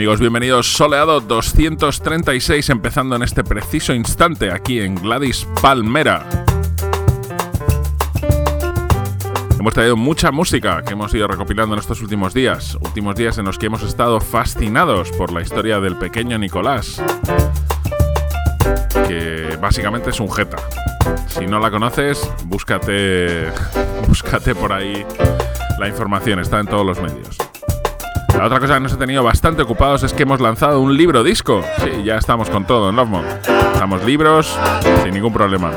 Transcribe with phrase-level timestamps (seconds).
[0.00, 0.20] amigos?
[0.20, 6.26] Bienvenidos Soleado 236 empezando en este preciso instante aquí en Gladys Palmera.
[9.58, 13.44] Hemos traído mucha música que hemos ido recopilando en estos últimos días, últimos días en
[13.44, 17.02] los que hemos estado fascinados por la historia del pequeño Nicolás,
[19.06, 20.56] que básicamente es un jeta.
[21.26, 23.52] Si no la conoces, búscate,
[24.08, 25.04] búscate por ahí
[25.78, 27.49] la información, está en todos los medios.
[28.40, 31.22] La otra cosa que nos ha tenido bastante ocupados es que hemos lanzado un libro
[31.22, 31.62] disco.
[31.76, 33.28] Sí, ya estamos con todo en Lovemode.
[33.74, 34.58] Estamos libros
[35.02, 35.72] sin ningún problema.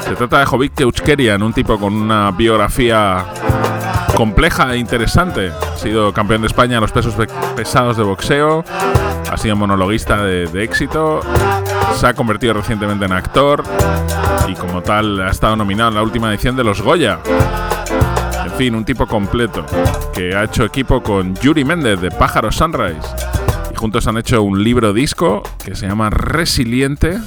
[0.00, 3.26] Se trata de Jovik Keuchkerian, un tipo con una biografía
[4.16, 5.52] compleja e interesante.
[5.52, 7.14] Ha sido campeón de España en los pesos
[7.54, 8.64] pesados de boxeo.
[9.30, 11.20] Ha sido monologuista de, de éxito.
[11.94, 13.62] Se ha convertido recientemente en actor.
[14.48, 17.18] Y como tal ha estado nominado en la última edición de los Goya
[18.58, 19.64] un tipo completo
[20.12, 23.06] que ha hecho equipo con Yuri Méndez de Pájaro Sunrise.
[23.72, 27.20] Y juntos han hecho un libro disco que se llama Resiliente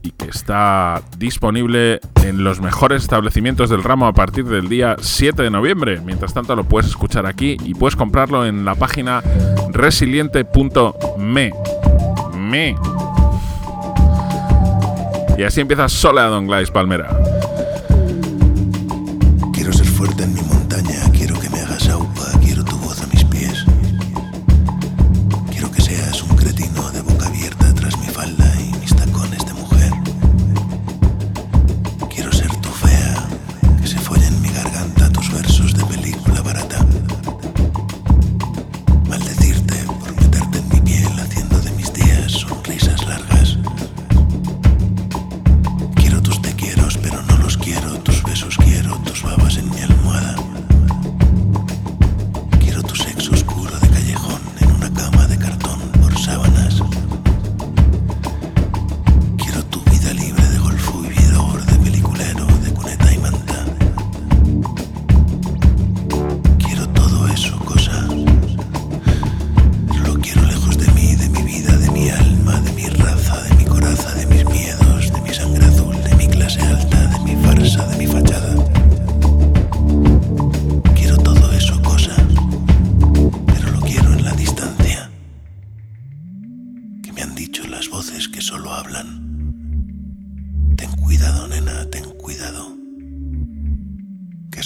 [0.00, 5.42] y que está disponible en los mejores establecimientos del ramo a partir del día 7
[5.42, 6.00] de noviembre.
[6.00, 9.22] Mientras tanto lo puedes escuchar aquí y puedes comprarlo en la página
[9.70, 11.52] resiliente.me.
[12.38, 12.74] Me.
[15.36, 17.39] Y así empieza Sola Don Glais Palmera.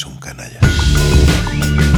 [0.05, 1.94] Que es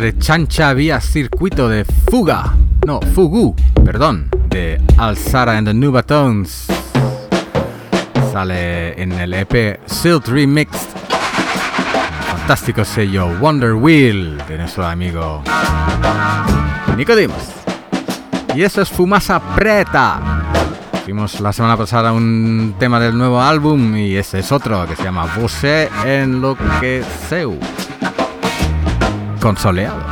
[0.00, 2.54] de Chancha vía circuito de Fuga,
[2.86, 6.66] no, Fugu, perdón, de Alzara and the Nubatones.
[8.32, 10.88] Sale en el EP Silt Remixed.
[12.30, 15.42] Fantástico sello Wonder Wheel de nuestro amigo
[16.96, 17.52] Nicodemus.
[18.54, 20.20] Y eso es Fumasa Preta.
[21.06, 25.04] Vimos la semana pasada un tema del nuevo álbum y ese es otro que se
[25.04, 27.58] llama Você Enloqueceu.
[29.48, 30.07] Consoleado.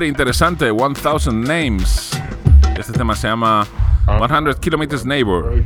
[0.00, 2.10] Siempre interesante, 1000 Names.
[2.78, 3.66] Este tema se llama
[4.06, 5.62] 100 Kilometers Neighbor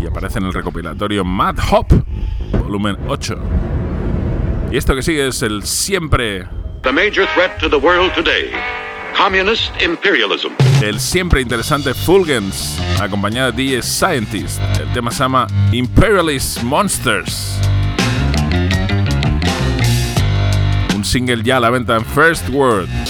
[0.00, 1.86] y aparece en el recopilatorio Mad Hop,
[2.52, 3.36] volumen 8.
[4.70, 6.46] Y esto que sigue es el siempre.
[6.82, 8.52] The major threat to the world today.
[9.16, 10.50] Communist imperialism.
[10.80, 14.60] El siempre interesante Fulgens, acompañado de DJ Scientist.
[14.78, 17.57] El tema se llama Imperialist Monsters.
[21.08, 23.07] Single ya a la venta en First World.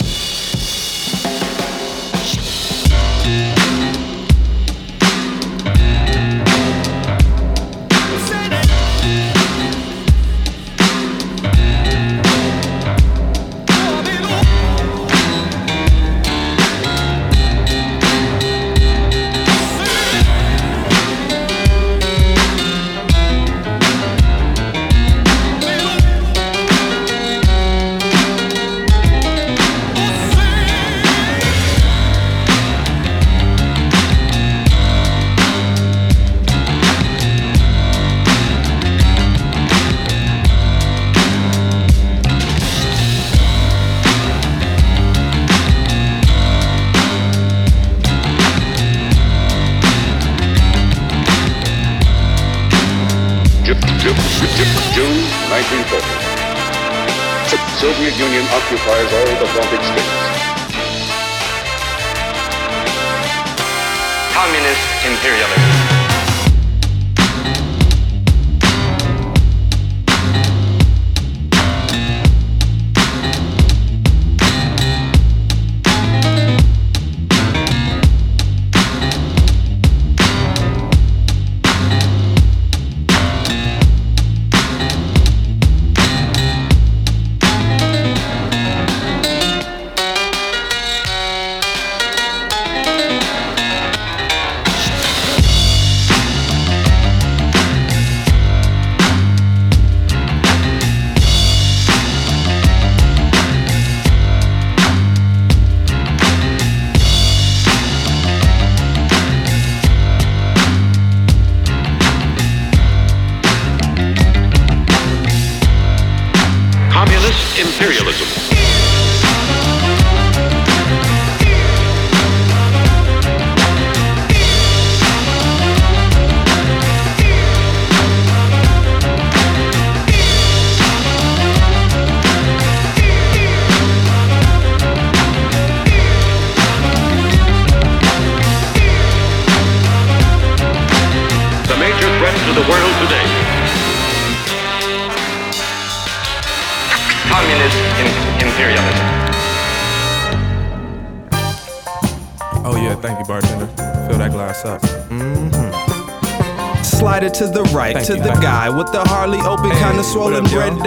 [158.05, 160.78] To the guy with the hardly open, kinda swollen red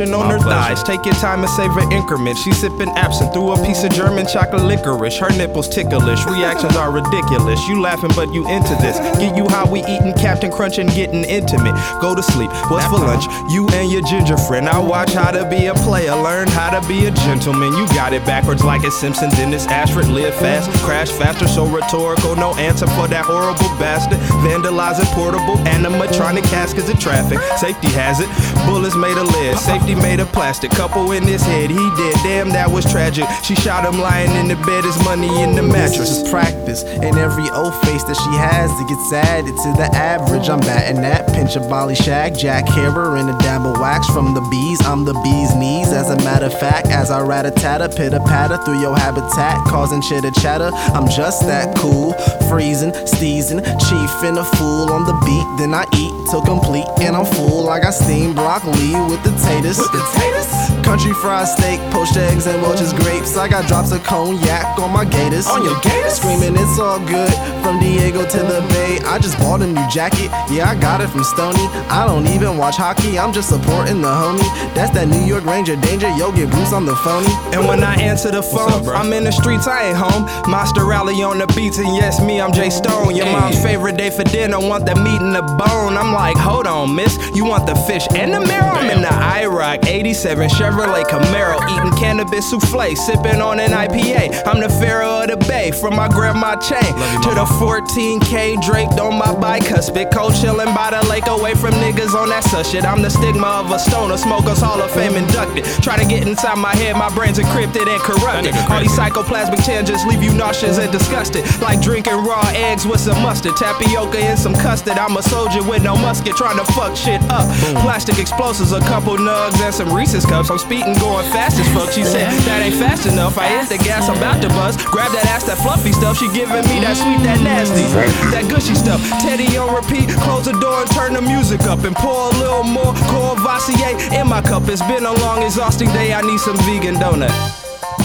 [0.00, 0.74] lotion on My her pleasure.
[0.74, 0.82] thighs.
[0.82, 2.42] Take your time and savor increments.
[2.42, 5.18] She's sipping absinthe through a piece of German chocolate licorice.
[5.18, 7.60] Her nipples ticklish, reactions are ridiculous.
[7.68, 8.98] You laughing, but you into this.
[9.18, 11.74] Get you how we eating Captain Crunch and getting intimate.
[12.00, 12.50] Go to sleep.
[12.70, 13.24] What's for lunch?
[13.50, 14.68] You and your ginger friend.
[14.68, 17.72] I watch how to be a player, learn how to be a gentleman.
[17.74, 19.30] You got it backwards like a Simpson.
[19.30, 22.36] Dennis Ashford live fast, crash faster, so rhetorical.
[22.36, 24.18] No answer for that horrible bastard.
[24.42, 27.38] Vandalizing portable animatronic caskets of traffic.
[27.58, 28.28] Safety hazard.
[28.66, 29.58] Bullets made of lead.
[29.58, 30.70] Safety made of plastic.
[30.72, 31.70] Couple in his head.
[31.70, 32.14] He did.
[32.22, 33.24] Damn, that was tragic.
[33.42, 34.84] She shot him lying in the bed.
[34.84, 36.10] His money in the mattress.
[36.10, 36.82] This is practice.
[36.84, 40.48] And every old face that she has to get added to the average.
[40.48, 41.28] I'm batting that.
[41.32, 42.36] Pinch a volley shag.
[42.36, 44.80] Jack Harrer and a dab of wax from the bees.
[44.86, 45.92] I'm the bee's knees.
[45.92, 49.64] As a matter of fact, as I rat a tatter, pitter patter through your habitat,
[49.66, 50.70] causing chitter chatter.
[50.94, 52.12] I'm just that cool.
[52.48, 55.46] Freezing, steezing, chief and a fool on the beat.
[55.58, 57.64] Then I eat till complete and I'm full.
[57.64, 59.78] Like I got steamed broccoli with the taters.
[59.78, 60.73] With the taters?
[60.84, 63.38] Country fried steak, poached eggs and Welch's grapes.
[63.38, 65.46] I got drops of cognac on my gators.
[65.46, 66.16] On your gators?
[66.20, 67.32] Screaming it's all good
[67.64, 69.00] from Diego to the Bay.
[69.06, 70.28] I just bought a new jacket.
[70.52, 71.64] Yeah, I got it from Stony.
[71.88, 73.18] I don't even watch hockey.
[73.18, 74.44] I'm just supporting the homie.
[74.74, 76.10] That's that New York Ranger danger.
[76.18, 77.32] Yo, get Bruce on the phony.
[77.56, 79.66] And when I answer the phone, up, I'm in the streets.
[79.66, 80.28] I ain't home.
[80.50, 83.16] Monster rally on the beats and yes, me, I'm Jay Stone.
[83.16, 83.32] Your hey.
[83.32, 84.60] mom's favorite day for dinner.
[84.60, 85.96] Want the meat and the bone.
[85.96, 87.16] I'm like, hold on, miss.
[87.34, 88.76] You want the fish and the marrow?
[88.76, 91.58] I'm in the IROC 87 Chevrolet Camaro.
[91.70, 94.42] Eating cannabis souffle, sipping on an IPA.
[94.46, 99.18] I'm the pharaoh of the bay, from my grandma chain to the 14K draped on
[99.18, 99.62] my bike.
[99.62, 100.12] bicuspid.
[100.12, 102.84] Cold chillin' by the lake, away from niggas on that such shit.
[102.84, 105.64] I'm the stigma of a stoner, smokers Hall of Fame inducted.
[105.82, 108.54] Try to get inside my head, my brain's encrypted and corrupted.
[108.70, 111.44] All these psychoplasmic changes leave you nauseous and disgusted.
[111.60, 114.98] Like drinking raw eggs with some mustard, tapioca and some custard.
[114.98, 117.46] I'm a soldier with no musket, trying to fuck shit up.
[117.82, 120.50] Plastic explosives, a couple nugs and some Reese's cups.
[120.50, 121.92] I'm speeding, going fast as fuck.
[121.92, 123.36] She said that ain't fast enough.
[123.36, 124.76] I hit the gas, I'm about to buzz.
[124.88, 126.18] Grab that ass, that fluffy stuff.
[126.18, 127.84] She giving me that sweet, that nasty,
[128.32, 129.00] that gushy stuff.
[129.20, 130.08] Teddy on repeat.
[130.24, 134.26] Close the door and turn the music up and pour a little more Courvoisier in
[134.26, 134.64] my cup.
[134.68, 136.14] It's been a long, exhausting day.
[136.14, 137.34] I need some vegan donut.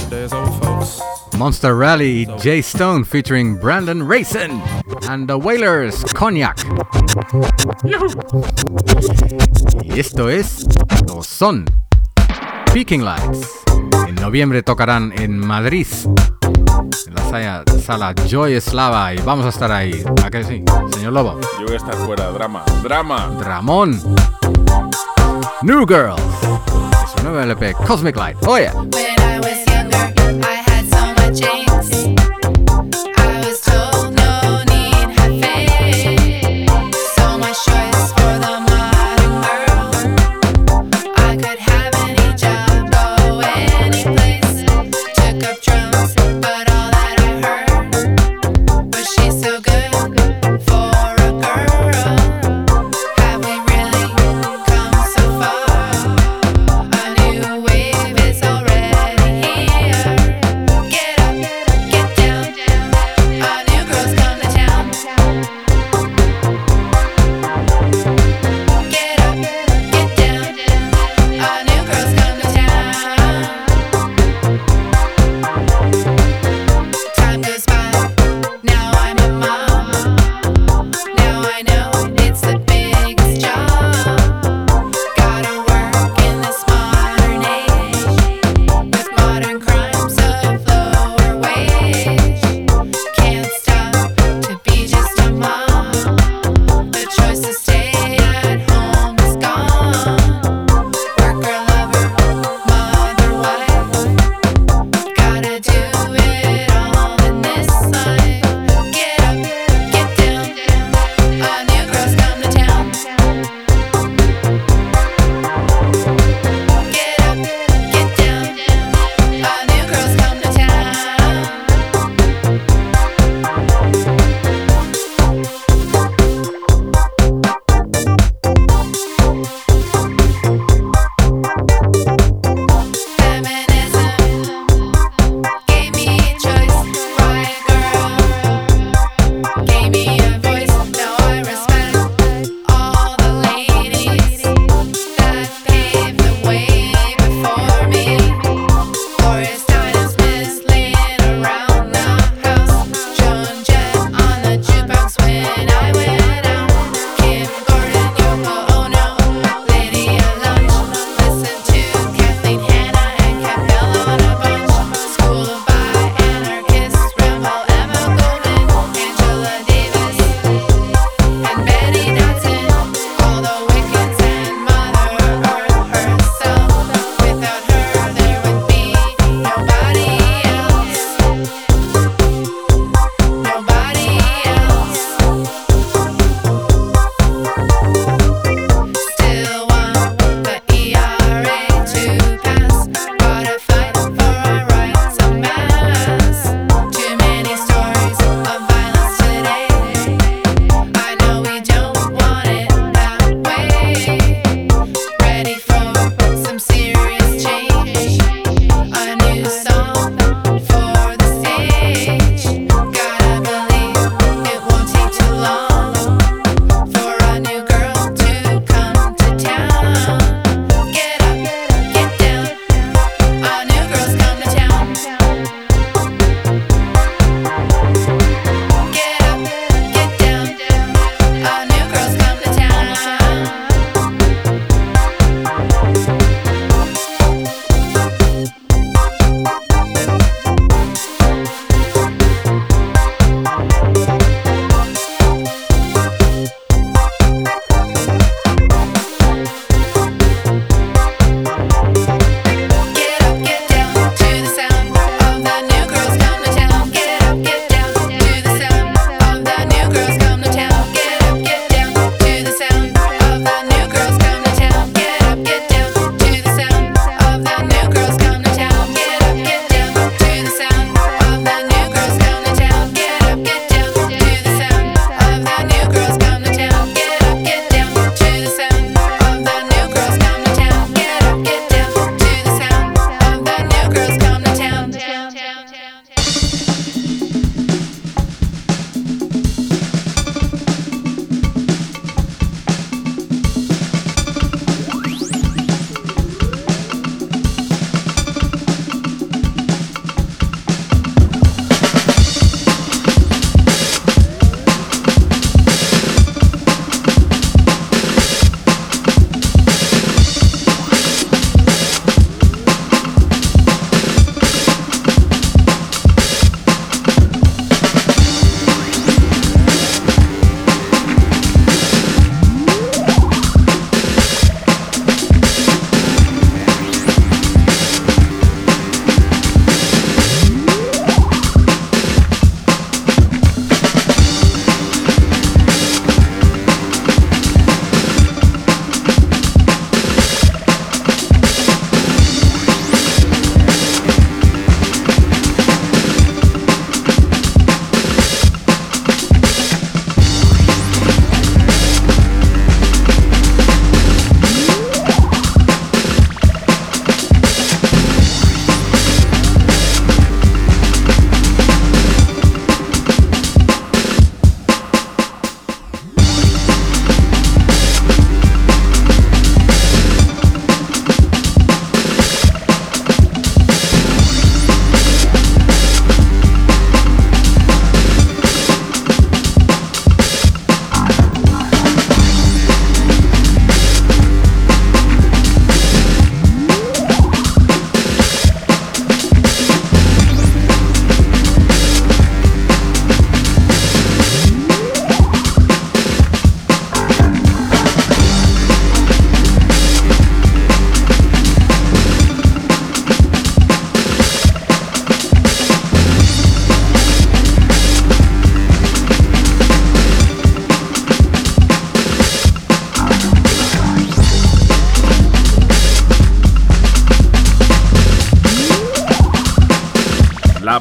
[0.10, 1.00] There's old folks.
[1.38, 4.62] Monster Rally, Jay Stone featuring Brandon Racing
[5.08, 6.58] and the Wailers, Cognac.
[9.86, 10.66] Y esto es,
[11.10, 11.66] o son,
[12.74, 13.64] Peaking Lights.
[14.08, 15.88] En noviembre tocarán en Madrid,
[17.08, 20.04] en la sala, sala Joy Slava, y vamos a estar ahí.
[20.24, 21.40] ¿A que sí, señor Lobo?
[21.60, 22.30] Yo voy a estar fuera.
[22.32, 22.64] Drama.
[22.84, 23.32] Drama.
[23.42, 24.00] Ramón.
[25.64, 26.22] New Girls.
[27.04, 28.38] Es su nuevo LP, Cosmic Light.
[28.46, 28.70] Oye.
[28.72, 29.59] When I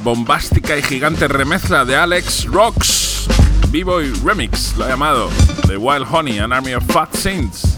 [0.09, 3.29] bombástica y gigante remezcla de Alex Rocks.
[3.71, 5.29] B-Boy Remix lo ha llamado
[5.67, 7.77] The Wild Honey, an Army of Fat Saints.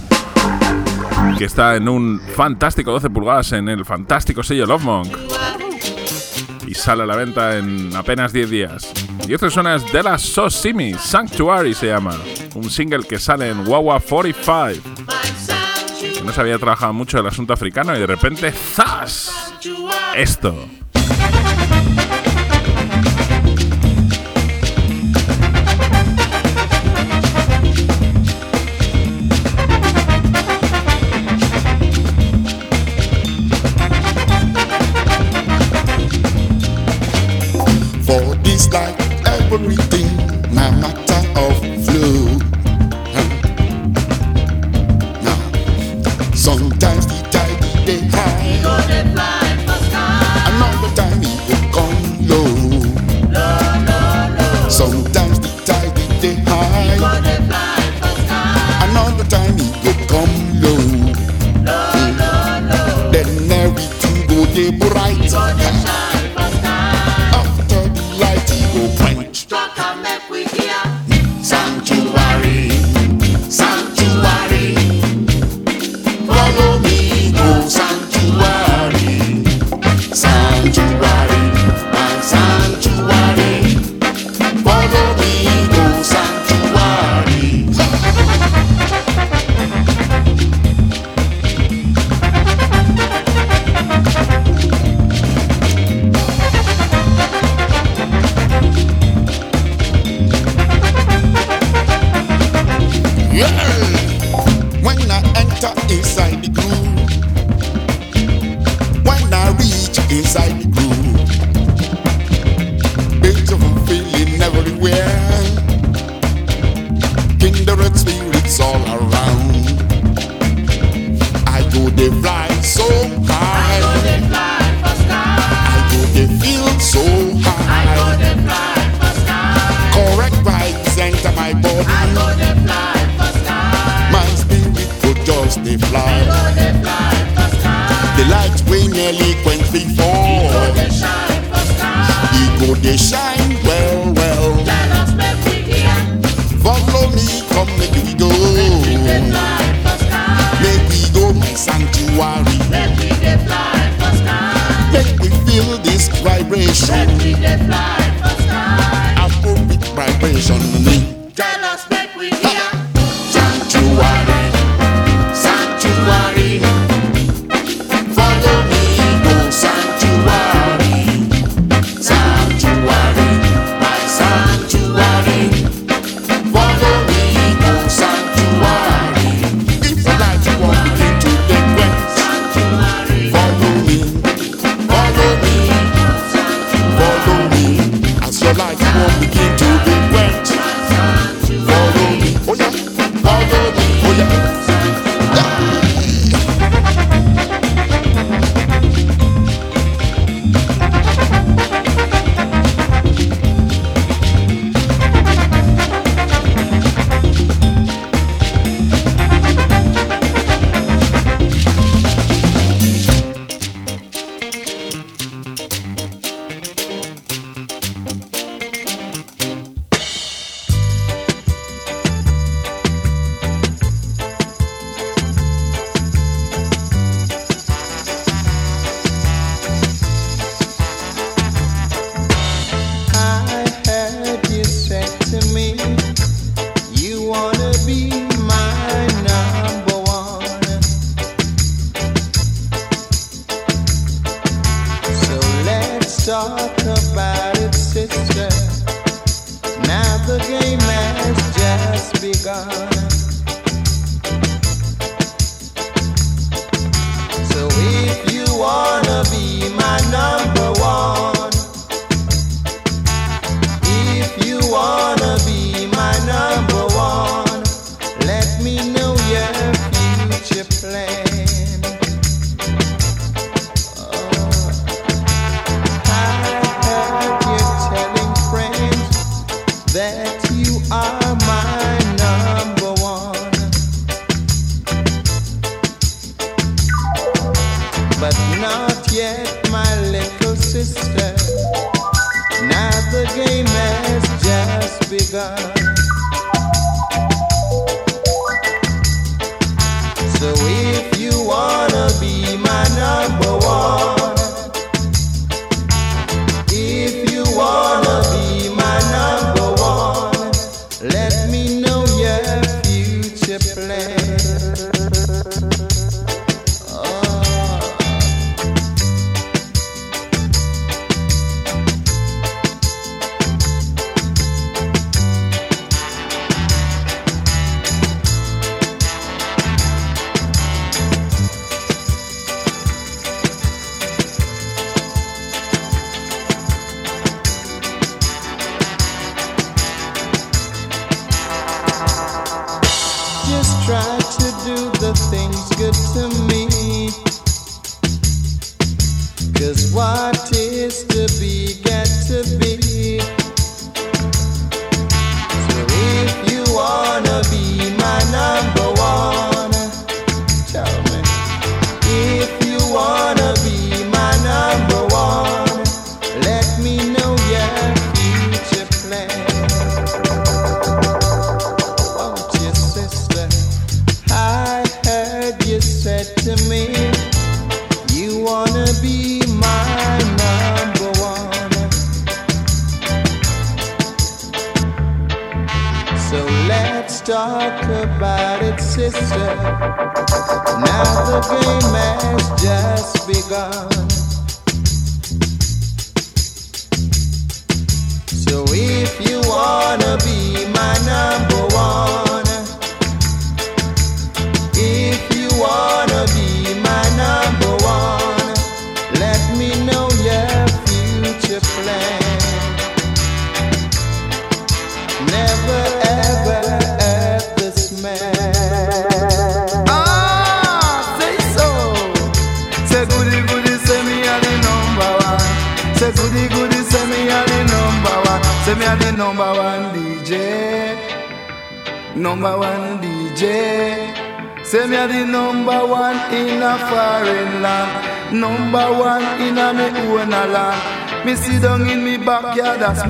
[1.37, 5.09] Que está en un fantástico 12 pulgadas en el fantástico sello Love Monk.
[6.69, 8.93] Y sale a la venta en apenas 10 días.
[9.27, 12.15] Y otra suena es De La Sosimi, Sanctuary se llama.
[12.55, 14.89] Un single que sale en Wawa 45
[16.25, 19.53] no se había trabajado mucho el asunto africano y de repente ¡zas!
[20.15, 20.55] Esto.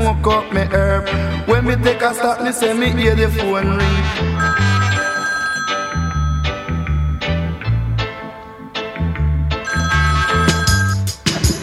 [0.01, 1.07] Smoke up me herb.
[1.49, 5.11] When me take a stop, me say me hear the phone ring.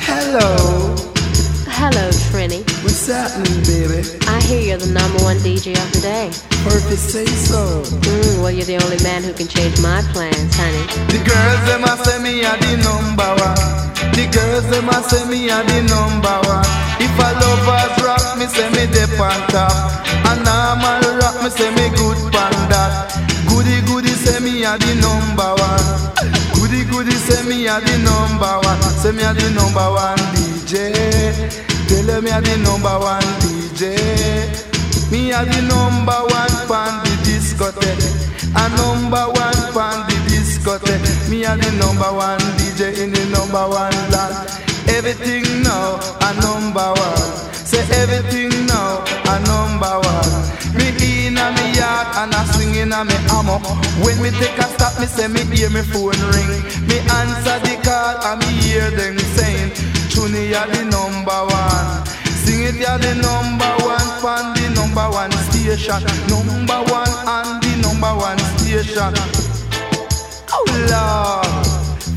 [0.07, 0.95] Hello,
[1.67, 2.61] Hello, Trini.
[2.83, 4.03] what's happening, baby?
[4.27, 6.29] I hear you're the number one DJ of the day.
[6.63, 7.81] Purpose say so.
[8.05, 9.66] Mm, well, you're the only man who can change
[29.27, 30.93] a the number one DJ.
[31.87, 33.83] Tell me a the number one DJ.
[35.11, 38.07] Me a the number one pan the discotheque.
[38.55, 41.29] A number one pan the discotheque.
[41.29, 44.47] Me a the number one DJ in the number one land.
[44.95, 47.47] Everything now a number one.
[47.51, 50.57] Say everything now a number one.
[50.77, 50.87] Me
[51.27, 53.59] in a me yard and a swing in a me hammer.
[54.03, 56.63] When me take a stop, me say me hear me phone ring.
[56.87, 58.06] Me answer the call
[58.39, 59.71] me hear them saying,
[60.09, 62.05] Tune ya the number one.
[62.43, 66.03] Sing it ya the number one fan the number one station.
[66.29, 69.13] Number one and the number one station.
[70.51, 71.67] Oh Lord.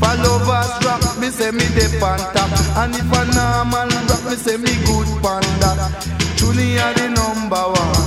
[0.01, 1.61] For lovers rock, me say me
[2.01, 2.49] on top
[2.81, 5.93] And if a normal rock, me say me good panda
[6.37, 8.01] Truly are the number one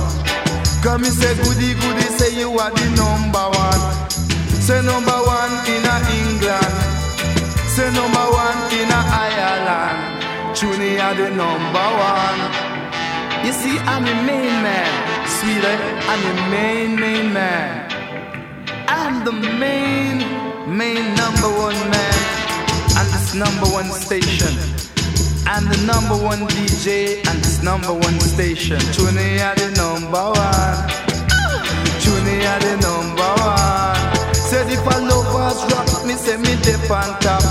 [0.83, 3.81] Cause me say goody goody, say you are the number one
[4.59, 5.64] Say number one
[7.75, 10.23] Say number one in Ireland
[11.05, 12.41] are the number one
[13.45, 15.67] You see, I'm the main man Sweetie,
[16.07, 17.91] I'm the main, main man
[18.87, 20.19] I'm the main,
[20.77, 22.35] main number one man
[22.97, 24.55] on this number one station.
[25.45, 28.77] I'm the number one DJ and this number one station.
[28.77, 30.77] Are the number one.
[32.47, 33.64] Are the number one.
[34.55, 37.43] Said if I lovers rock me, say me dip on top.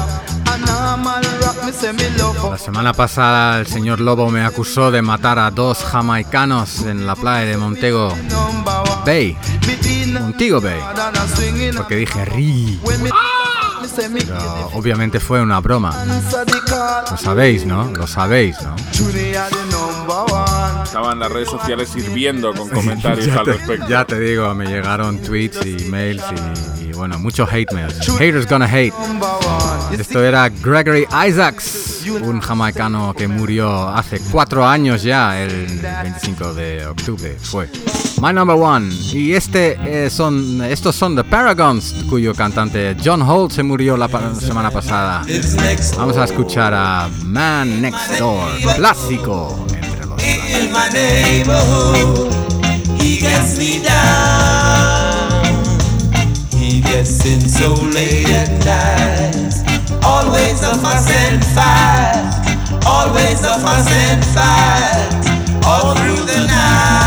[0.47, 4.91] A normal rock me, say me love La semana pasada el señor Lobo me acusó
[4.91, 8.09] de matar a dos jamaicanos en la playa de Montego
[9.05, 9.37] Bay.
[10.19, 10.81] Montego Bay.
[11.77, 12.81] Porque dije ri.
[13.97, 15.95] Pero obviamente fue una broma.
[17.11, 17.93] Lo sabéis, ¿no?
[17.95, 18.75] Lo sabéis, ¿no?
[20.85, 23.89] Estaban las redes sociales hirviendo con comentarios ya, al te, respecto.
[23.89, 26.23] ya te digo, me llegaron tweets y mails
[26.79, 27.95] y, y bueno, muchos hate mails.
[28.19, 28.95] Haters gonna hate.
[29.99, 36.87] Esto era Gregory Isaacs, un jamaicano que murió hace cuatro años ya, el 25 de
[36.87, 37.69] octubre fue.
[38.21, 38.93] My Number One.
[39.13, 44.09] Y este eh, son, estos son The Paragons, cuyo cantante John Holt se murió la
[44.39, 45.23] semana pasada.
[45.97, 50.23] Vamos a escuchar a Man Next Door, clásico entre los
[53.61, 54.54] in
[56.95, 59.53] dancing so late at night.
[60.05, 62.87] Always a my and fight.
[62.87, 65.67] Always a my and fight.
[65.67, 67.04] All through the night.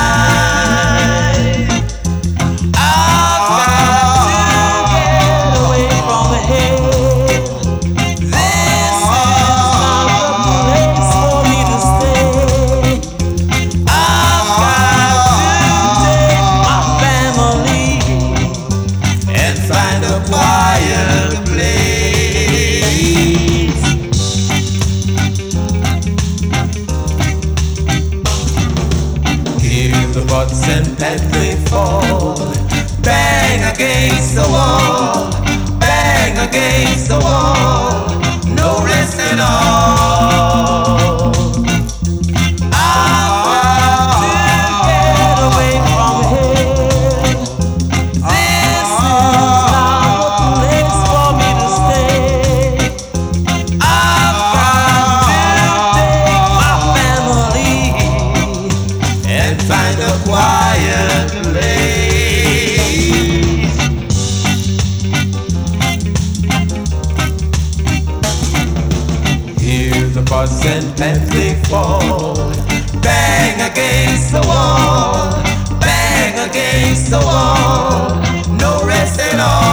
[70.37, 72.35] Hear and they fall.
[73.01, 75.31] Bang against the wall.
[75.79, 78.21] Bang against the wall.
[78.55, 79.66] No rest at all.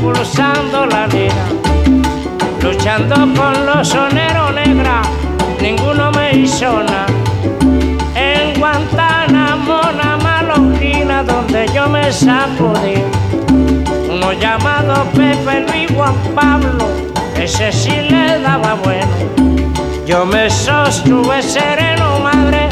[0.00, 1.46] Pulsando la liga,
[2.62, 5.06] luchando con los soneros negras,
[5.60, 7.06] ninguno me hizo nada.
[8.14, 13.02] En Guantánamo, una malonquina donde yo me sacudí,
[14.10, 16.86] uno llamado Pepe Luis Juan Pablo,
[17.38, 19.06] ese sí le daba bueno.
[20.06, 22.65] Yo me sostuve sereno, madre,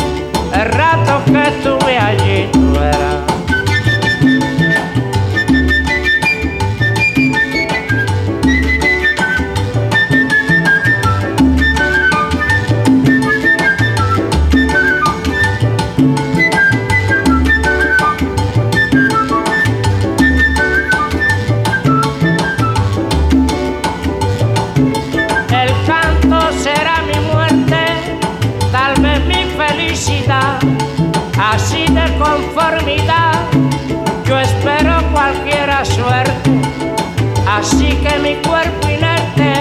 [38.19, 39.53] mi cuerpo inerte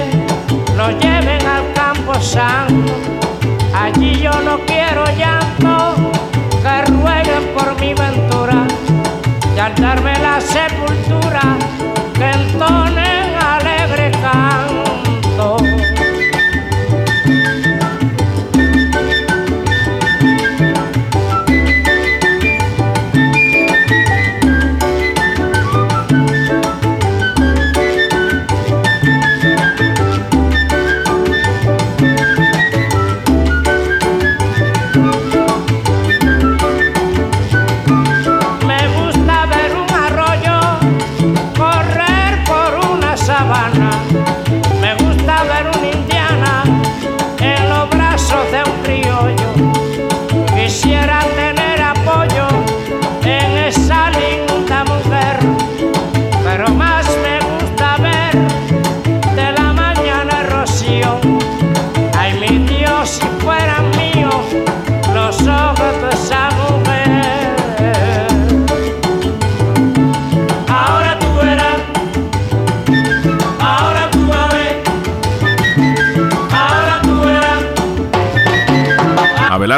[0.76, 2.94] lo lleven al campo santo.
[3.74, 5.96] Allí yo no quiero llanto,
[6.62, 8.66] que rueguen por mi ventura
[9.56, 11.58] y al darme la sepultura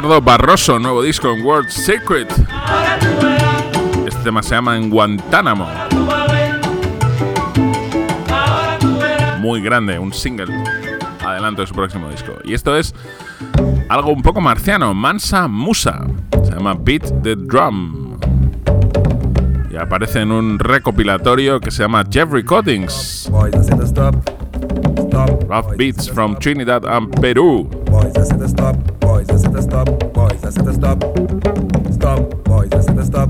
[0.05, 2.31] Barroso, nuevo disco en World Secret.
[4.07, 5.67] Este tema se llama En Guantánamo.
[9.39, 10.45] Muy grande, un single.
[11.25, 12.33] Adelanto de su próximo disco.
[12.43, 12.93] Y esto es
[13.89, 16.05] algo un poco marciano, Mansa Musa.
[16.43, 18.19] Se llama Beat the Drum.
[19.71, 23.29] Y aparece en un recopilatorio que se llama Jeff Recordings.
[25.49, 27.67] Rough Beats from Trinidad and Perú.
[27.89, 28.13] Boys,
[29.55, 30.13] said to stop.
[30.13, 30.99] Boys, I said to stop.
[30.99, 32.43] Boys, I said to stop.
[32.43, 33.29] Boys, I said to stop.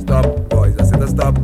[0.00, 0.48] Stop.
[0.48, 1.36] Boys, I said to stop.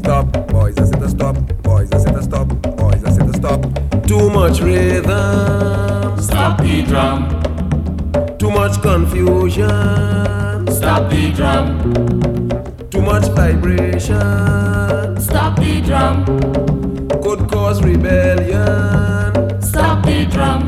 [0.00, 0.48] Stop.
[0.48, 1.36] Boys, I said to stop.
[1.62, 2.48] Boys, I said to stop.
[2.76, 3.60] Boys, I said to stop.
[4.06, 6.22] Too much rhythm.
[6.22, 7.28] Stop the drum.
[8.38, 9.68] Too much confusion.
[10.68, 12.88] Stop the drum.
[12.90, 15.20] Too much vibration.
[15.20, 16.24] Stop the drum.
[17.22, 19.60] Could cause rebellion.
[19.60, 20.63] Stop the drum.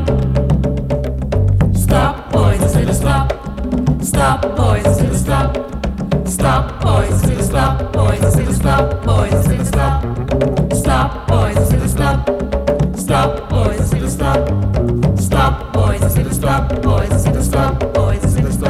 [4.77, 6.27] boys, I see the slop.
[6.27, 9.65] Slop boys, I see the stop, boys, I see the stop, boys, I see the
[9.65, 10.73] slop.
[10.73, 12.97] stop, boys, I see the slop.
[12.97, 15.19] stop, boys, I see the slop.
[15.19, 18.51] Slop boys, I see the stop, boys, I see the stop, boys, I see the
[18.51, 18.66] slop.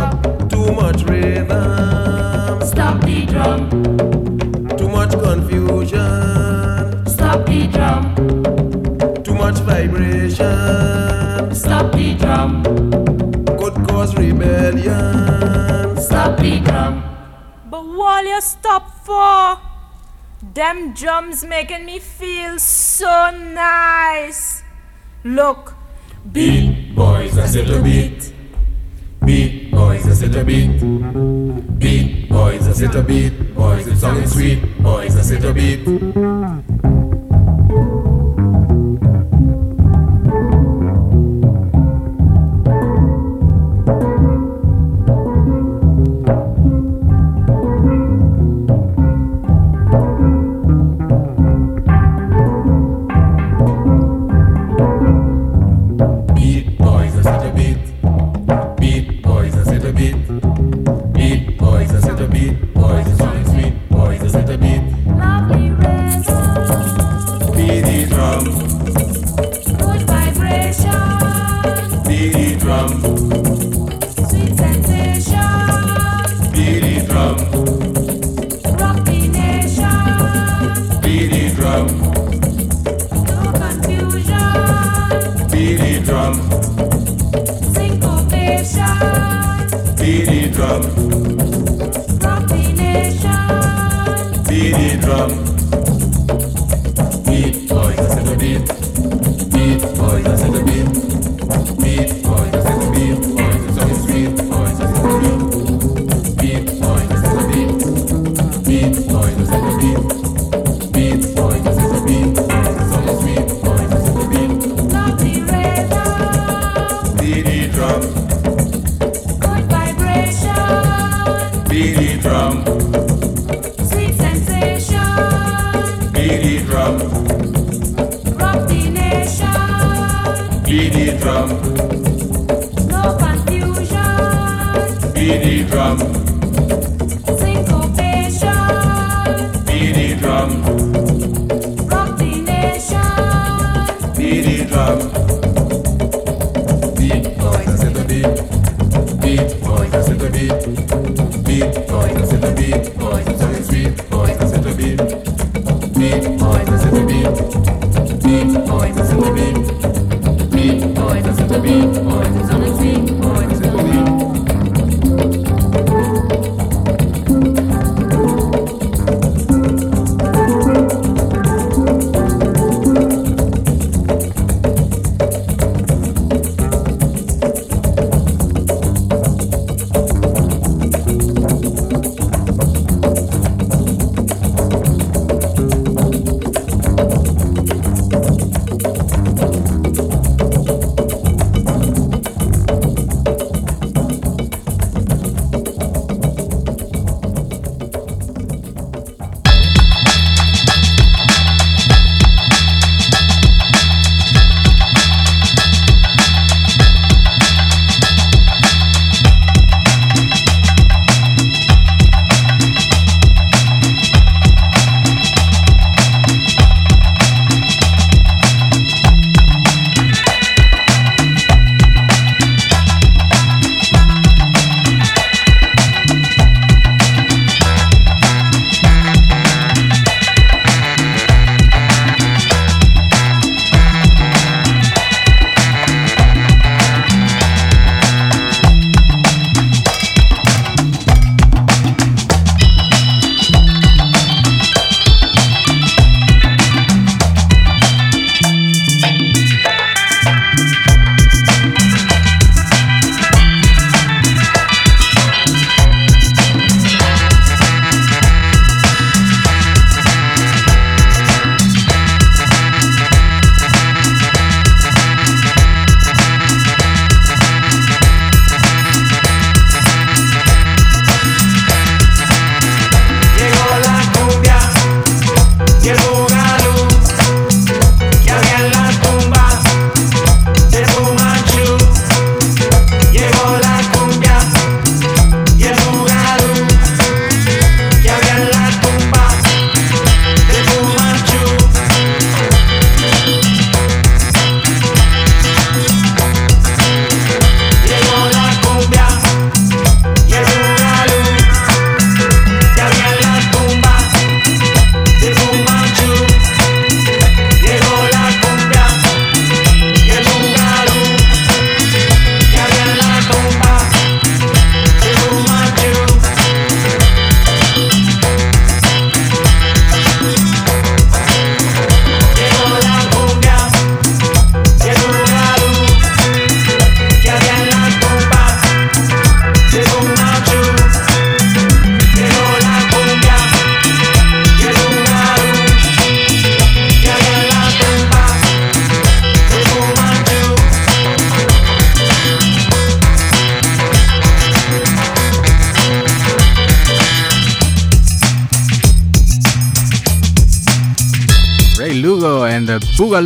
[16.59, 17.03] Drum.
[17.69, 19.59] But what you stop for?
[20.53, 24.63] Them drums making me feel so nice.
[25.23, 25.75] Look,
[26.31, 28.33] Beat, boys, I said to beat.
[29.25, 31.79] Beat, boys, I said to beat.
[31.79, 33.55] Beat, boys, I said to beat.
[33.55, 34.83] Boys, it's sounding sweet.
[34.83, 35.85] Boys, I said to beat.
[35.85, 36.96] Beat,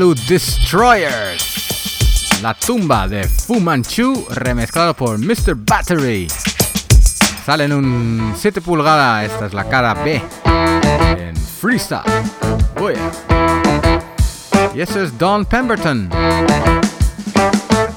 [0.09, 2.39] Destroyers.
[2.41, 5.53] La tumba de Fu Manchu remezclado por Mr.
[5.55, 6.27] Battery.
[7.45, 10.19] Sale en un 7 pulgadas, esta es la cara B.
[10.45, 12.01] En freestyle.
[12.79, 12.97] Oye.
[14.73, 16.09] Y eso es Don Pemberton.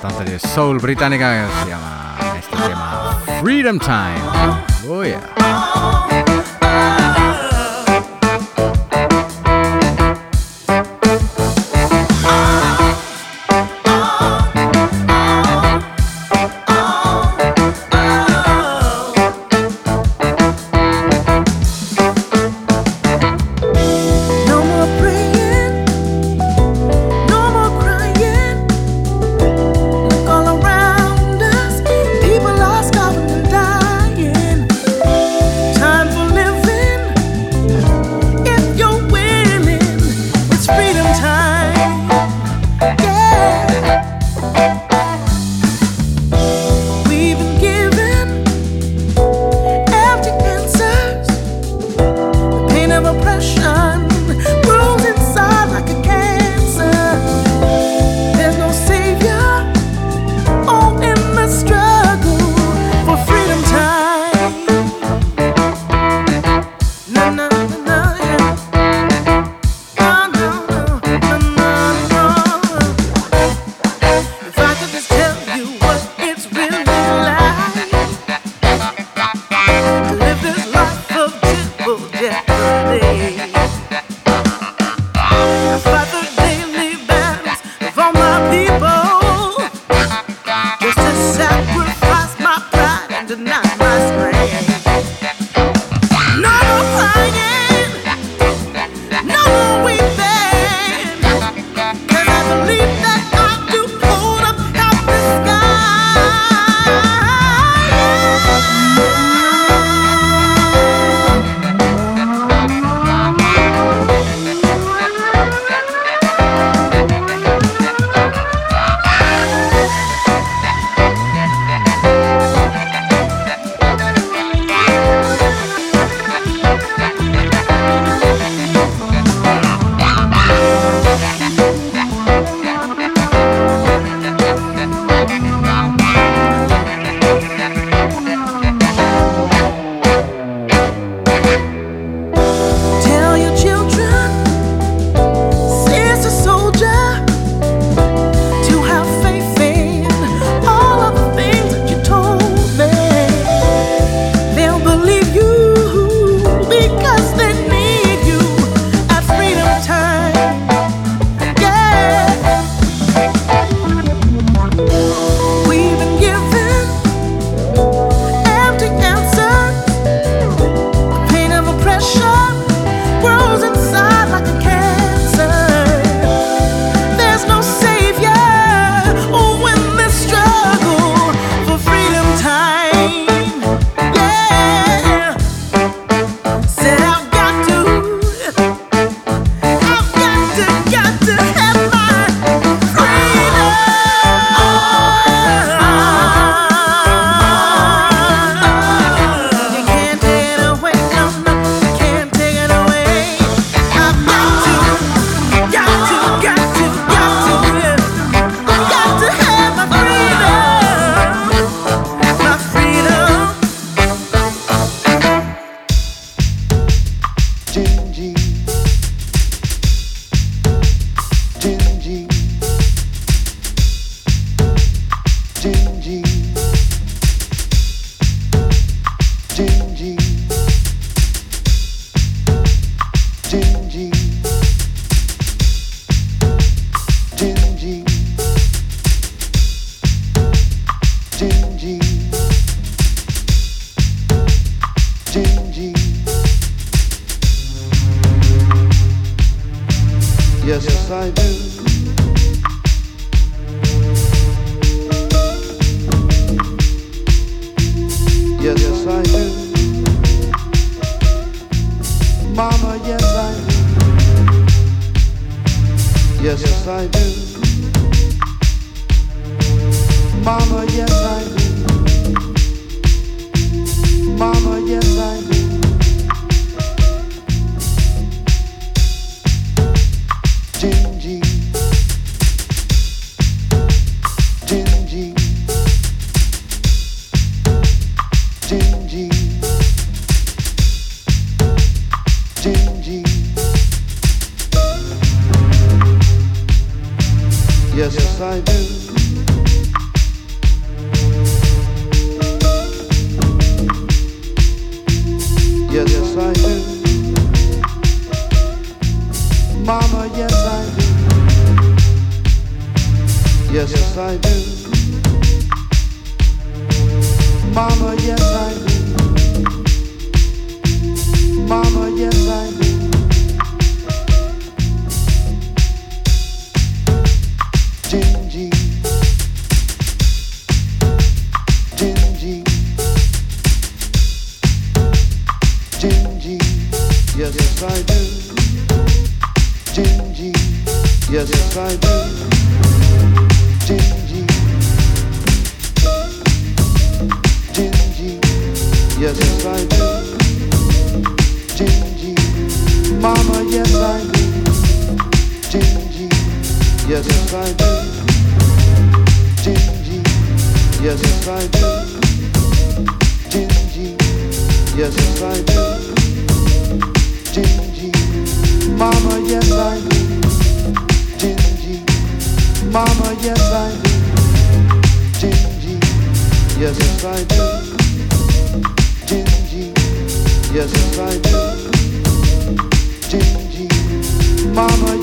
[0.03, 4.91] Cantante de soul británica este se llama Freedom Time.
[4.91, 5.17] Oye.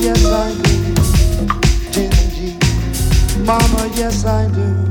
[0.02, 0.94] Yes I do.
[1.94, 3.46] Gingy.
[3.46, 4.91] Mama, yes I do.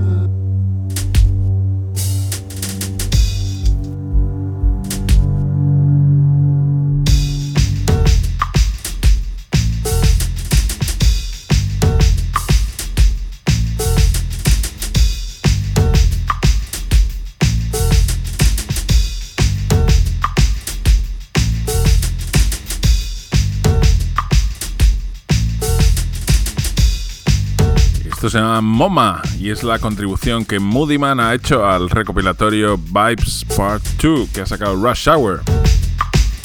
[28.21, 32.77] Esto se llama MoMA y es la contribución que Moody Man ha hecho al recopilatorio
[32.77, 35.41] Vibes Part 2 que ha sacado Rush Hour,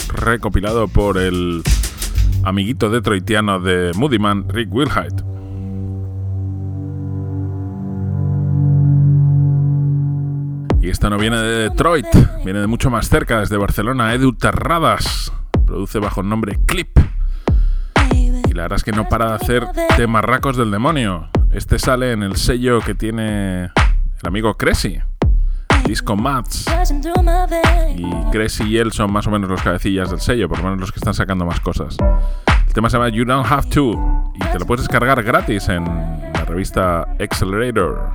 [0.08, 1.64] recopilado por el
[2.46, 5.22] amiguito detroitiano de Moody Man, Rick Wilhite.
[10.80, 12.08] Y esto no viene de Detroit,
[12.46, 15.34] viene de mucho más cerca, desde Barcelona, Edu Terradas.
[15.66, 16.98] Produce bajo el nombre Clip.
[18.14, 19.68] Y la verdad es que no para de hacer
[19.98, 21.28] temarracos del demonio.
[21.56, 23.72] Este sale en el sello que tiene el
[24.26, 25.00] amigo Cressy,
[25.86, 26.66] Disco Mats.
[27.96, 30.82] Y Cressy y él son más o menos los cabecillas del sello, por lo menos
[30.82, 31.96] los que están sacando más cosas.
[32.68, 35.86] El tema se llama You Don't Have To y te lo puedes descargar gratis en
[35.86, 38.12] la revista Accelerator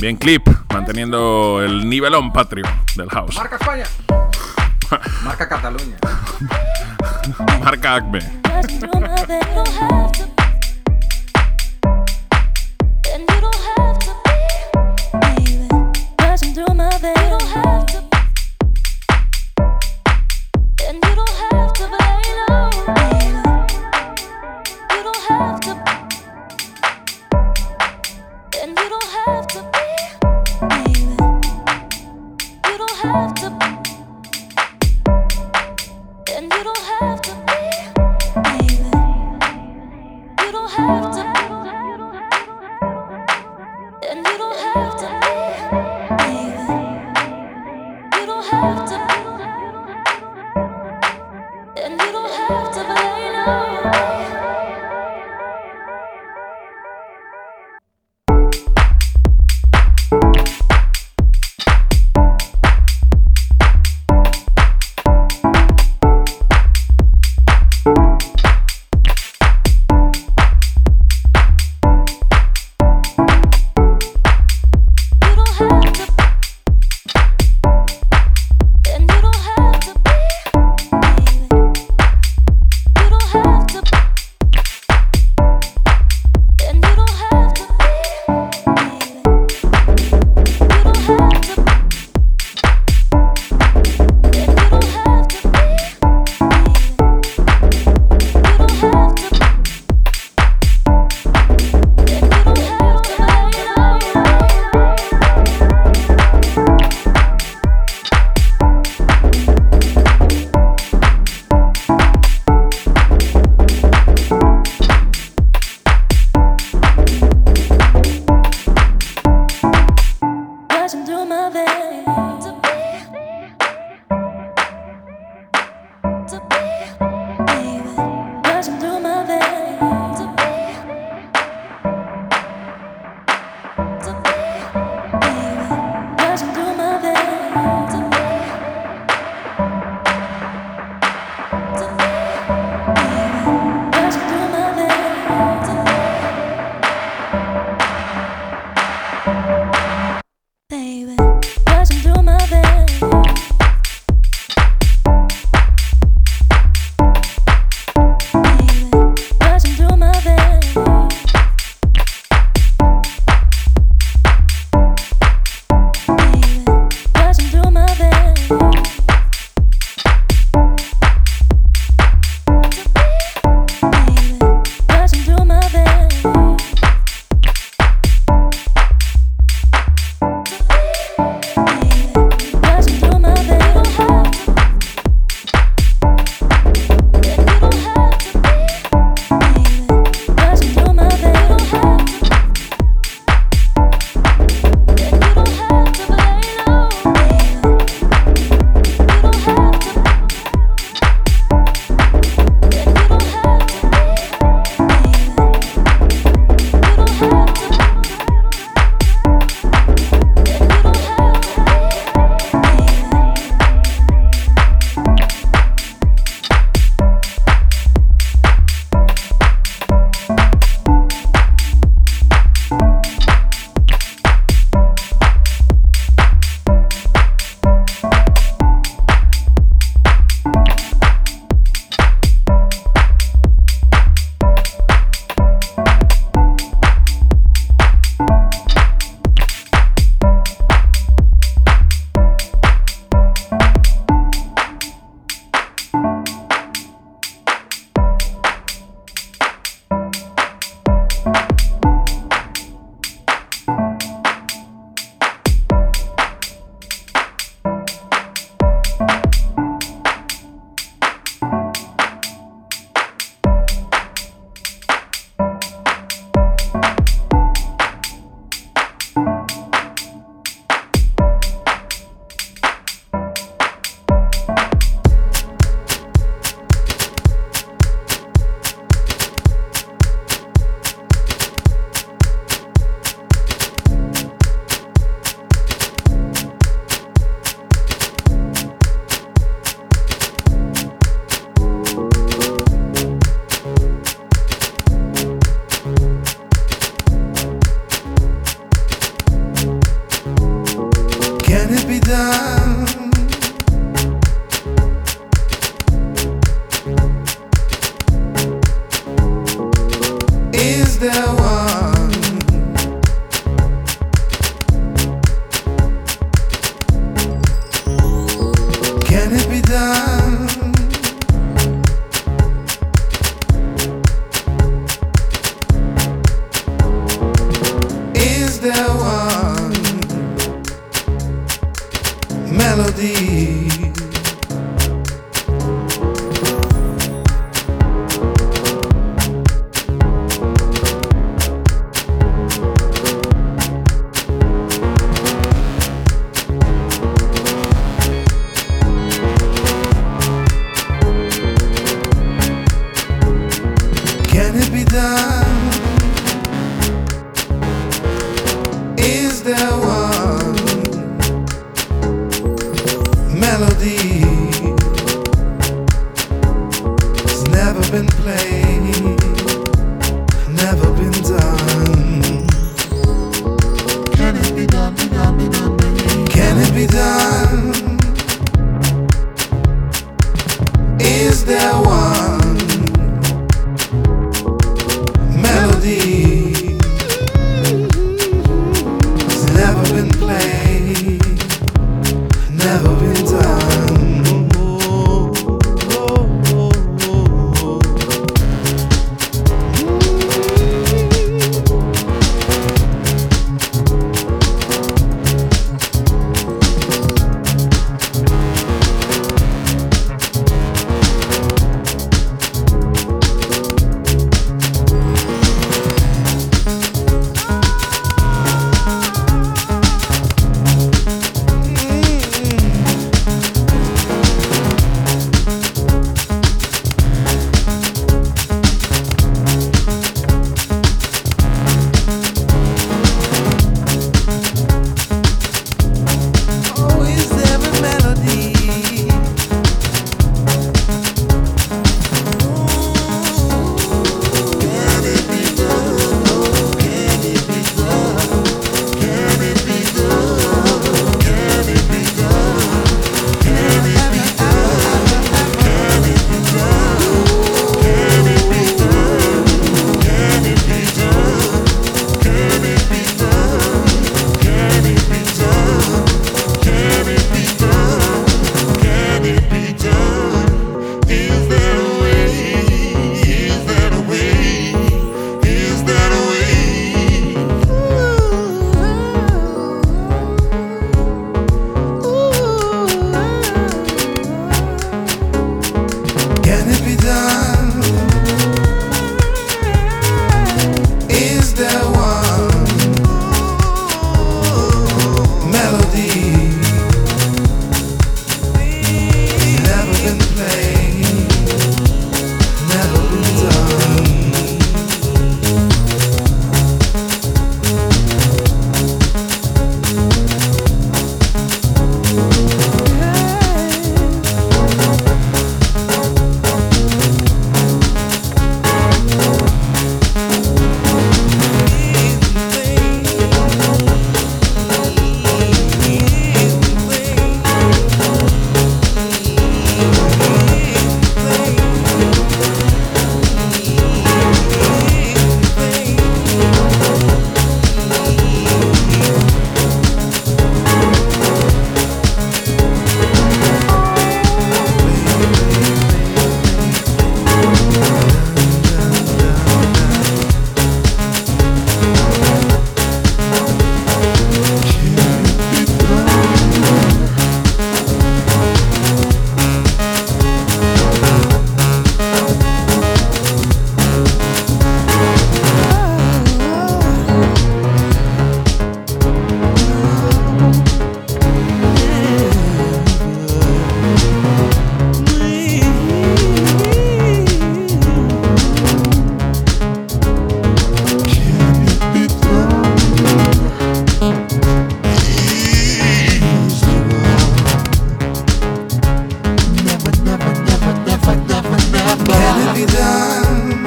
[0.00, 2.64] Bien, clip, manteniendo el nivelón patrio
[2.96, 3.34] del house.
[3.34, 3.84] Marca España.
[5.24, 5.96] Marca Cataluña.
[7.60, 8.20] Marca Acme.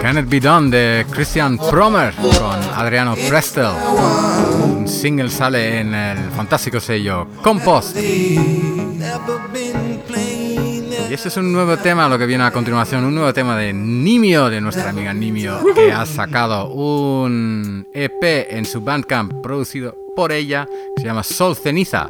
[0.09, 3.69] Can It Be Done de Christian Promer con Adriano Prestel.
[4.63, 7.95] Un single sale en el fantástico sello Compost.
[7.95, 8.39] Y
[11.11, 14.49] este es un nuevo tema, lo que viene a continuación, un nuevo tema de Nimio,
[14.49, 20.67] de nuestra amiga Nimio, que ha sacado un EP en su Bandcamp producido por ella,
[20.95, 22.09] que se llama Sol Ceniza.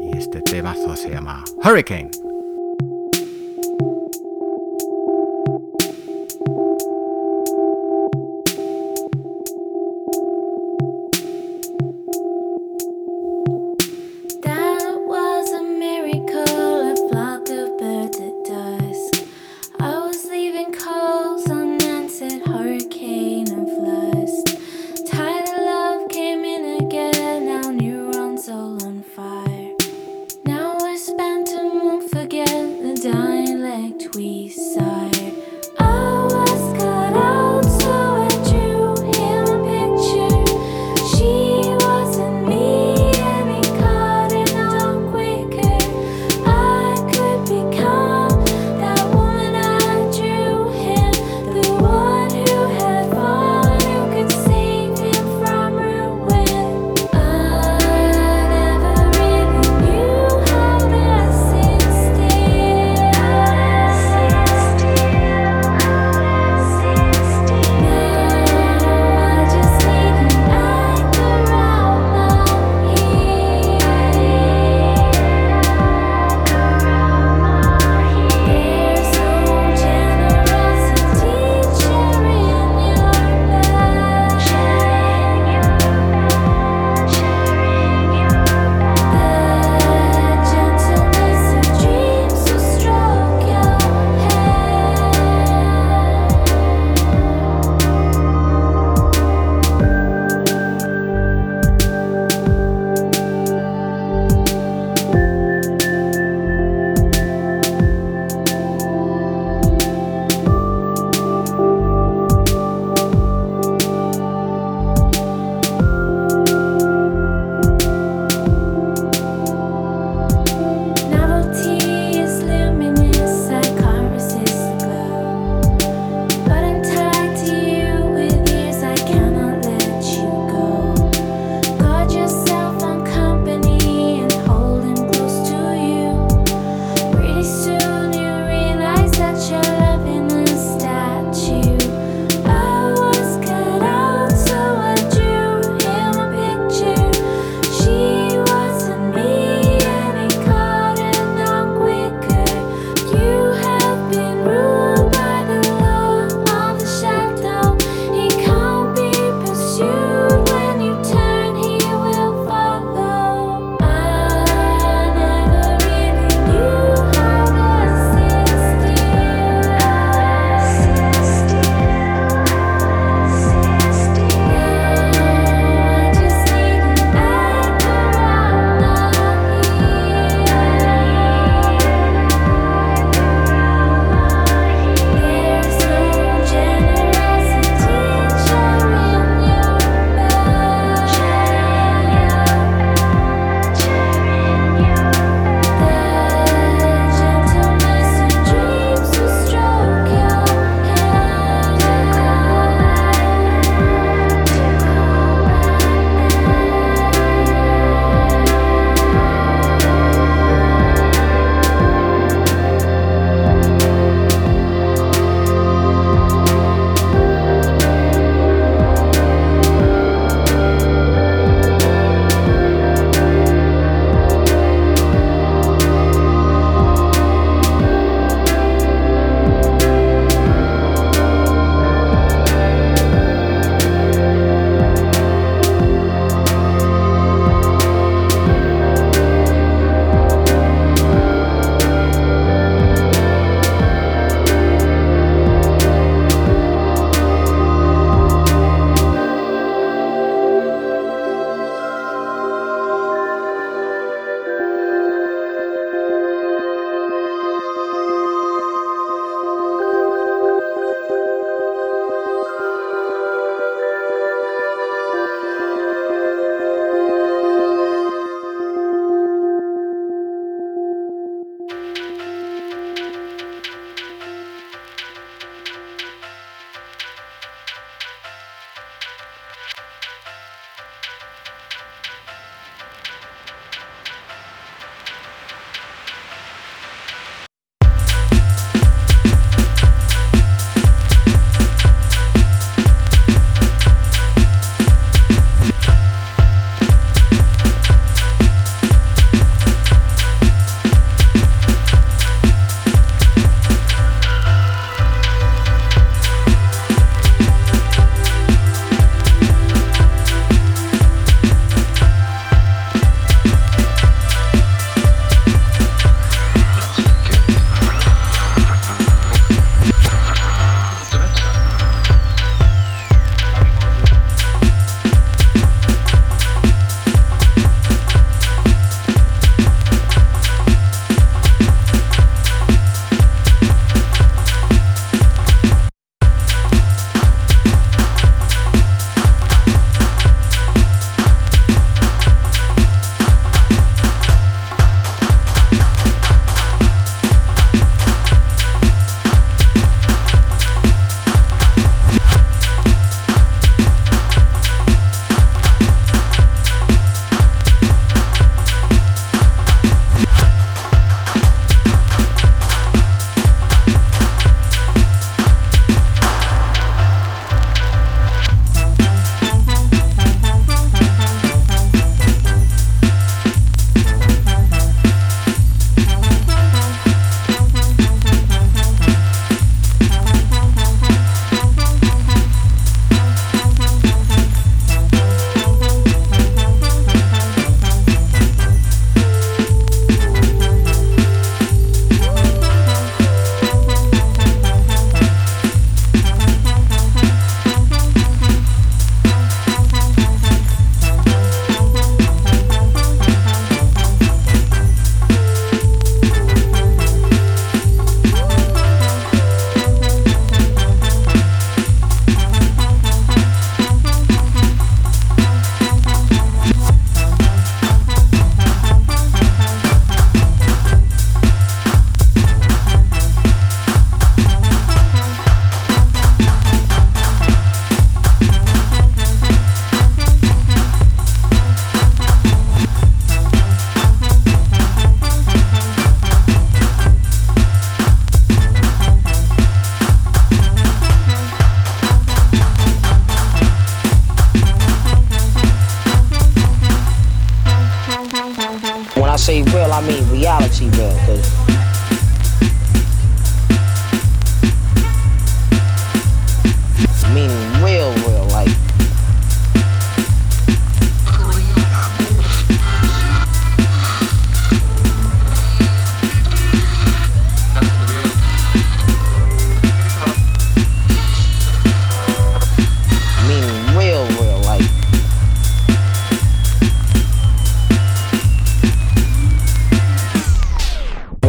[0.00, 2.10] Y este temazo se llama Hurricane.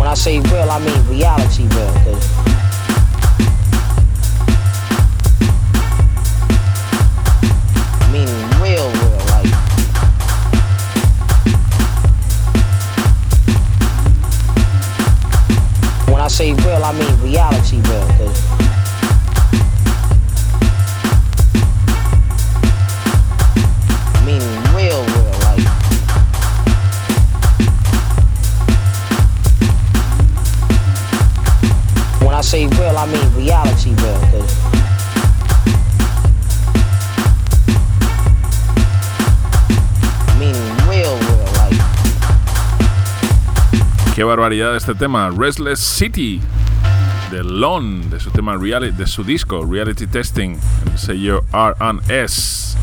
[0.10, 1.94] I say real, I mean reality real.
[2.04, 2.50] Cause
[16.40, 18.08] say real, I mean reality real.
[18.18, 18.49] Cause
[33.00, 34.20] I mean reality real.
[34.30, 34.80] Cause.
[44.20, 46.42] Qué barbaridad este tema, Restless City
[47.32, 50.58] de Lon, de su tema reality, de su disco Reality Testing,
[50.92, 52.78] el sello R&S.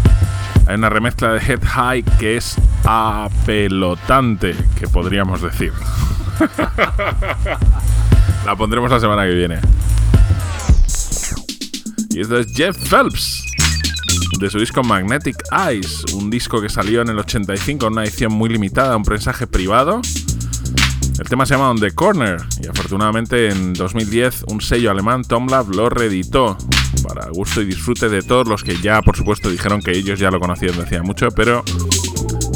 [0.66, 5.74] Hay una remezcla de Head High que es apelotante, que podríamos decir.
[8.46, 9.60] La pondremos la semana que viene.
[12.16, 13.44] Y esto es Jeff Phelps,
[14.40, 18.32] de su disco Magnetic Eyes, un disco que salió en el 85 en una edición
[18.32, 20.00] muy limitada, un prensaje privado.
[21.18, 25.68] El tema se llama On the Corner y afortunadamente en 2010 un sello alemán, Tomlab,
[25.74, 26.56] lo reeditó
[27.06, 30.30] para gusto y disfrute de todos los que ya, por supuesto, dijeron que ellos ya
[30.30, 31.64] lo conocían desde hacía mucho, pero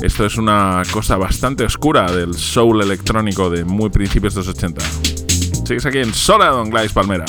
[0.03, 4.81] esto es una cosa bastante oscura del soul electrónico de muy principios de los 80.
[5.67, 7.27] Sigues aquí en Sola Don Gladys Palmera.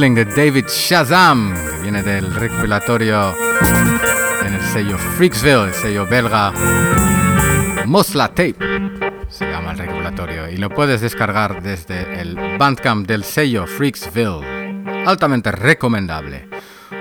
[0.00, 3.34] Feeling de David Shazam, que viene del recopilatorio
[4.46, 6.54] en el sello Freaksville, el sello belga
[7.84, 8.56] Mosla Tape.
[9.28, 15.04] Se llama el recopilatorio y lo puedes descargar desde el Bandcamp del sello Freaksville.
[15.04, 16.48] Altamente recomendable.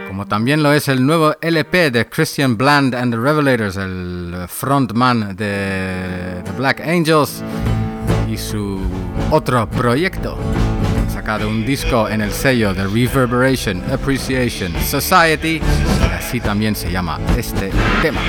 [0.10, 5.38] Como también lo es el nuevo LP de Christian Bland and the Revelators, el frontman
[5.38, 7.46] de The Black Angels
[8.30, 8.82] y su
[9.32, 10.38] otro proyecto
[11.20, 15.60] sacado un disco en el sello de Reverberation Appreciation Society,
[16.18, 17.72] así también se llama este
[18.02, 18.22] tema.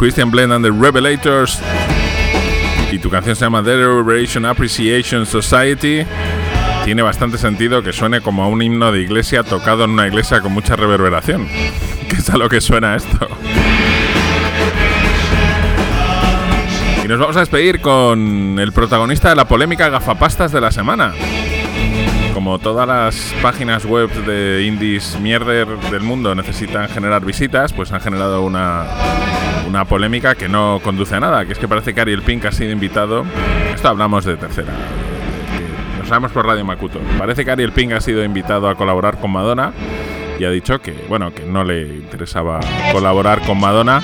[0.00, 1.60] Christian Blend and the Revelators
[2.90, 6.06] y tu canción se llama The Revelation Appreciation Society,
[6.86, 10.40] tiene bastante sentido que suene como a un himno de iglesia tocado en una iglesia
[10.40, 11.46] con mucha reverberación.
[12.08, 13.28] Que es a lo que suena esto.
[17.04, 21.12] Y nos vamos a despedir con el protagonista de la polémica gafapastas de la semana.
[22.32, 28.00] Como todas las páginas web de indies mierder del mundo necesitan generar visitas, pues han
[28.00, 28.86] generado una,
[29.70, 32.52] una polémica que no conduce a nada, que es que parece que Ariel Pink ha
[32.52, 33.24] sido invitado.
[33.72, 34.72] Esto hablamos de tercera.
[35.98, 36.98] Lo sabemos por Radio Makuto.
[37.16, 39.72] Parece que Ariel Pink ha sido invitado a colaborar con Madonna
[40.40, 42.60] y ha dicho que bueno que no le interesaba
[42.92, 44.02] colaborar con Madonna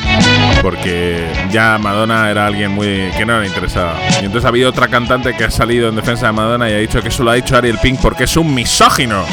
[0.61, 4.89] porque ya Madonna era alguien muy que no le interesaba y entonces ha habido otra
[4.89, 7.35] cantante que ha salido en defensa de Madonna y ha dicho que eso lo ha
[7.35, 9.25] dicho Ariel Pink porque es un misógino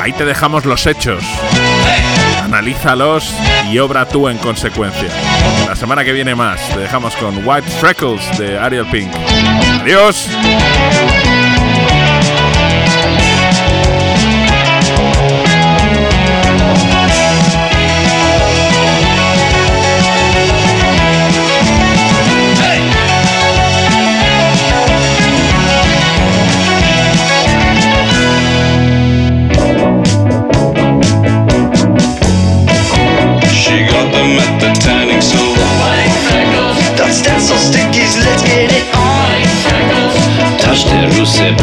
[0.00, 1.24] ahí te dejamos los hechos
[2.52, 3.34] analízalos
[3.70, 5.08] y obra tú en consecuencia.
[5.66, 6.60] La semana que viene más.
[6.68, 9.10] Te dejamos con White Freckles de Ariel Pink.
[9.80, 10.28] Adiós
[34.22, 35.58] them at the tanning salon.
[36.94, 39.42] That stencil stickies, let's get it on.
[40.62, 41.58] Touch the russet.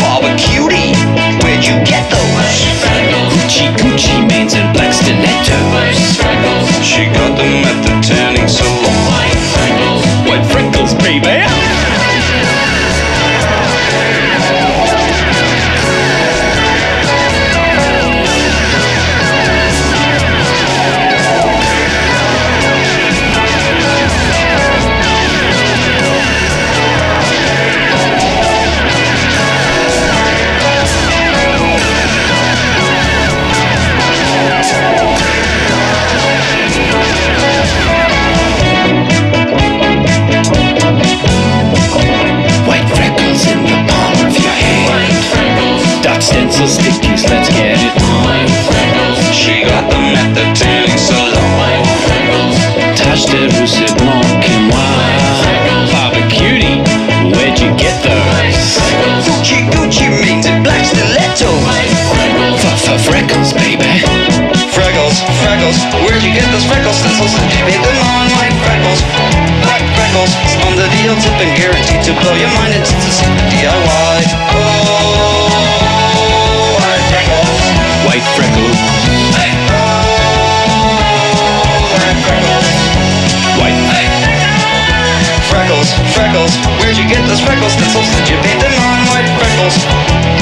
[0.00, 0.92] Barbara cutie,
[1.40, 2.58] where'd you get those?
[3.32, 6.00] Gucci Gucci mains and black stilettos.
[6.84, 9.24] She got them at the tanning salon.
[10.28, 11.37] White freckles, baby.
[46.68, 48.44] Stickies, let's get it on.
[49.32, 51.80] She got them at the tanning salon.
[52.92, 54.84] Tâche de rousse blanc et moi.
[55.92, 56.84] Barbara cutie,
[57.32, 58.76] where'd you get those?
[59.24, 61.56] Gucci Gucci means it black stilettos.
[62.84, 64.04] For freckles, baby.
[64.76, 66.96] Freckles, freckles, where'd you get those freckles?
[67.00, 69.00] Stencils, you paint them on white freckles?
[69.64, 70.32] White freckles,
[70.68, 72.76] on the deal tip and guaranteed to blow your mind.
[72.76, 74.20] It's a DIY.
[74.52, 75.37] Oh
[78.18, 78.74] white freckles.
[83.62, 84.06] White hey!
[85.46, 86.52] freckles, freckles.
[86.82, 87.72] Where'd you get those freckles?
[87.78, 88.10] stencils?
[88.18, 88.98] Did you paint them on?
[89.14, 89.78] White freckles,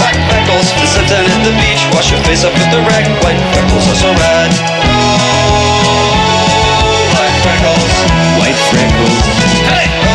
[0.00, 0.72] black freckles.
[0.80, 3.04] And sit down at the beach, wash your face up with the rag.
[3.20, 4.50] White freckles are so rad.
[4.88, 6.16] Oh,
[7.12, 7.92] black freckles,
[8.40, 9.20] white freckles.
[9.68, 10.05] Hey!